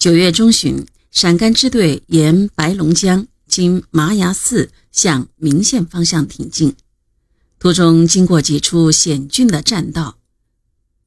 [0.00, 6.74] 九月中旬，陕甘支队沿白龙江经麻崖寺向明县方向挺进，
[7.58, 10.16] 途中经过几处险峻的栈道，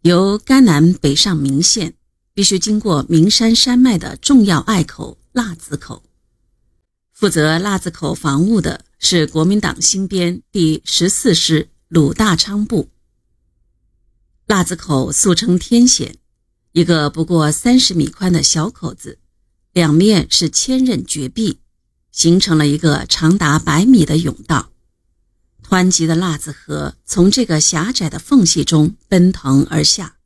[0.03, 1.95] 由甘南北上明县，
[2.35, 6.03] 必须经过岷山山脉的重要隘口腊子口。
[7.11, 12.89] 负责腊子口防务的是国民党新编第十四师鲁大昌部。
[14.45, 16.17] 腊子口素称天险。
[16.73, 19.19] 一个不过三十米宽的小口子，
[19.73, 21.59] 两面是千仞绝壁，
[22.11, 24.71] 形成了一个长达百米的甬道。
[25.61, 30.17] 湍急的腊子河从这个狭窄的缝隙中奔腾而下，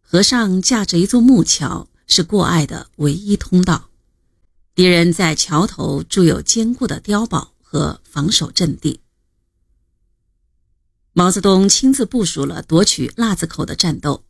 [0.00, 3.90] 河上架着一座木桥，是过隘的唯一通道。
[4.74, 9.00] 敌人在桥头筑有坚固的碉堡和防守阵地。
[11.12, 14.24] 毛泽东亲自部署了夺取腊子口的战斗。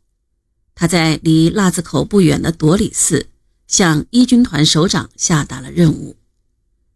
[0.75, 3.27] 他在离腊子口不远的朵里寺，
[3.67, 6.17] 向一军团首长下达了任务。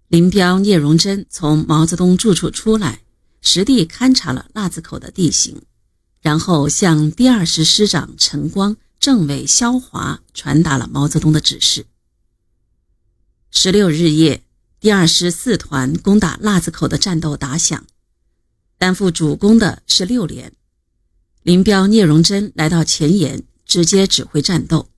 [0.08, 3.02] 林彪、聂荣臻从毛泽东住处出来，
[3.42, 5.61] 实地勘察了腊子口的地形，
[6.22, 11.86] 然后向第二师师长陈光、政委肖华传达了毛泽东的指示。
[13.52, 14.44] 十六日夜，
[14.80, 17.86] 第二师四团攻打腊子口的战斗打响，
[18.78, 20.53] 担负主攻的是六连。
[21.44, 23.44] 林彪、聂荣臻来到前沿。
[23.68, 24.90] 直接指挥战斗。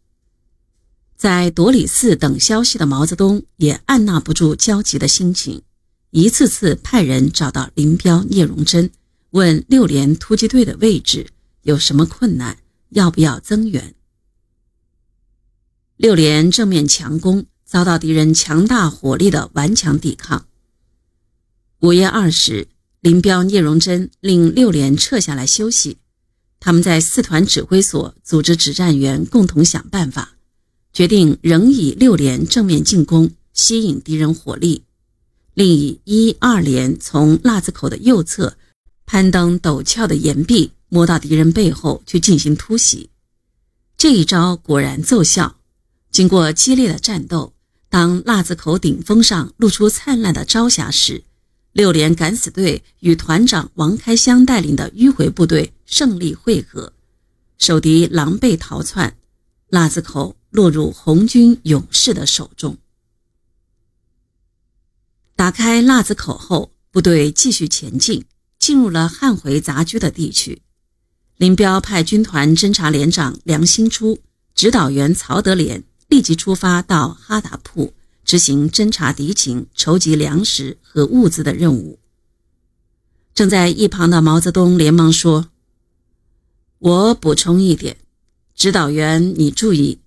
[1.17, 5.63] 在朵里寺等消息的毛泽东也按捺不住焦急的心情，
[6.11, 8.89] 一次次派人找到林彪、聂荣臻，
[9.31, 11.27] 问六连突击队的位置
[11.63, 12.59] 有什么困难，
[12.91, 13.95] 要不要增援。
[15.97, 20.45] 六连正面强攻，遭到敌人强大火力的顽强抵抗。
[21.81, 22.69] 午夜二十，
[23.01, 25.97] 林彪、聂荣臻令六连撤下来休息。
[26.59, 30.33] 他们在四团指挥所组织指战员，共同想办法，
[30.91, 34.81] 决定仍以六连正面进攻，吸引敌人火力；
[35.53, 38.57] 另以一二连从腊子口的右侧
[39.05, 43.09] 攀登陡峭的岩壁，摸到敌人背后去进行突袭。
[43.97, 45.57] 这一招果然奏效。
[46.11, 47.53] 经过激烈的战斗，
[47.87, 51.23] 当腊子口顶峰上露出灿烂的朝霞时，
[51.71, 56.93] 六连敢死队与团长王开湘带领的迂回部队胜利会合，
[57.57, 59.17] 守敌狼狈逃窜，
[59.69, 62.77] 腊子口落入红军勇士的手中。
[65.35, 68.23] 打开腊子口后，部队继续前进，
[68.59, 70.61] 进入了汉回杂居的地区。
[71.37, 74.19] 林彪派军团侦察连长梁兴初、
[74.53, 77.93] 指导员曹德连立即出发到哈达铺。
[78.25, 81.97] 执行侦察敌情、筹集粮食和物资的任务。
[83.33, 85.49] 正在一旁的毛泽东连忙说
[86.79, 87.97] ：“我补充一点，
[88.55, 89.99] 指导员你注意，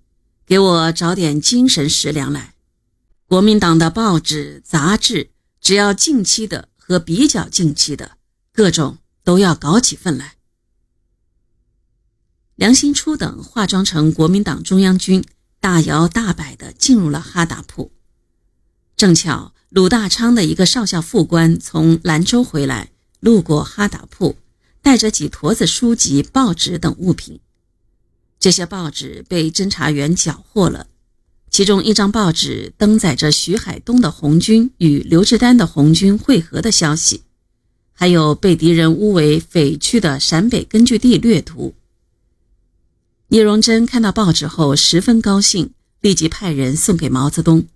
[0.46, 2.54] 给我找点精神食粮来。
[3.26, 8.12] 国民党的报纸、杂志，只要近期的和比较近期的，
[8.54, 10.36] 各种都要搞几份来。”
[12.56, 15.22] 梁兴初等化妆成国民党中央军，
[15.60, 17.92] 大摇大摆地进入了哈达铺。
[18.96, 24.36] 正巧鲁大昌的一个少校副官从兰州回来，路过哈达铺，
[24.82, 27.40] 带着几坨子书籍、报纸等物品。
[28.38, 30.88] 这些报纸被侦查员缴获了，
[31.50, 37.22] 其中一张报纸登载着徐海东的红军与刘志丹的红军会合的消息，
[37.92, 41.74] 还有被敌人污为匪区的陕北根据地略图。
[43.28, 47.66] 聂荣臻看到报纸后十分高兴，立即派人送给毛泽东。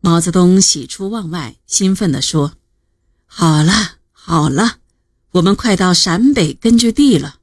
[0.00, 2.54] 毛泽东喜出望外，兴奋地说
[3.24, 3.72] ：“好了，
[4.12, 4.78] 好了，
[5.34, 7.36] 我们快到陕北根据地了。”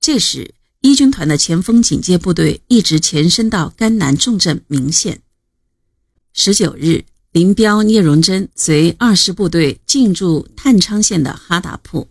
[0.00, 5.20] 这时，一军团的前锋警戒部队一直前伸到甘南重镇明县。
[6.32, 12.08] 十九日，林彪、聂荣臻随二师部队进驻探昌县的哈达铺。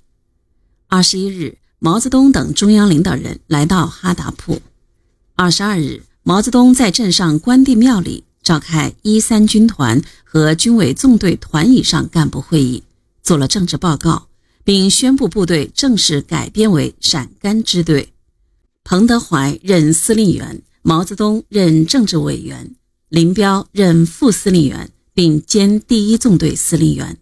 [0.88, 4.62] 二十一日，毛泽东等中央领导人来到哈达铺。
[5.36, 8.24] 二十二日，毛泽东在镇上关帝庙里。
[8.44, 12.84] 召开一三军团和军委纵队团以上干部会议，
[13.24, 14.28] 做了政治报告，
[14.66, 18.10] 并宣布部队正式改编为陕甘支队。
[18.84, 22.76] 彭德怀任司令员，毛泽东任政治委员，
[23.08, 27.18] 林彪任副司令员，并兼第一纵队司令员。